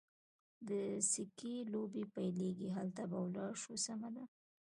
د 0.69 0.71
سکې 1.11 1.55
لوبې 1.73 2.03
پیلېږي، 2.15 2.69
هلته 2.77 3.01
به 3.09 3.17
ولاړ 3.25 3.51
شو، 3.61 3.73
سمه 3.85 4.09
ده. 4.15 4.23